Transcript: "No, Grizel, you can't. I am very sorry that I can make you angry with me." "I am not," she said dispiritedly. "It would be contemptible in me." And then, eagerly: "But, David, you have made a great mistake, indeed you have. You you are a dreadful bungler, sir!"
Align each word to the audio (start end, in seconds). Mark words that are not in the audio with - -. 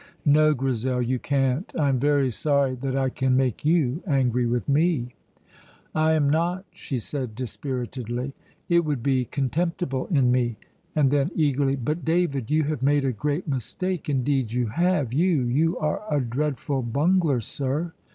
"No, 0.25 0.55
Grizel, 0.55 0.99
you 0.99 1.19
can't. 1.19 1.71
I 1.77 1.87
am 1.87 1.99
very 1.99 2.31
sorry 2.31 2.73
that 2.73 2.95
I 2.95 3.09
can 3.09 3.37
make 3.37 3.63
you 3.63 4.01
angry 4.07 4.47
with 4.47 4.67
me." 4.67 5.13
"I 5.93 6.13
am 6.13 6.27
not," 6.27 6.65
she 6.71 6.97
said 6.97 7.35
dispiritedly. 7.35 8.33
"It 8.67 8.83
would 8.83 9.03
be 9.03 9.25
contemptible 9.25 10.07
in 10.07 10.31
me." 10.31 10.57
And 10.95 11.11
then, 11.11 11.29
eagerly: 11.35 11.75
"But, 11.75 12.03
David, 12.03 12.49
you 12.49 12.63
have 12.63 12.81
made 12.81 13.05
a 13.05 13.11
great 13.13 13.47
mistake, 13.47 14.09
indeed 14.09 14.51
you 14.51 14.65
have. 14.69 15.13
You 15.13 15.43
you 15.43 15.77
are 15.77 16.01
a 16.09 16.19
dreadful 16.19 16.81
bungler, 16.81 17.39
sir!" 17.39 17.93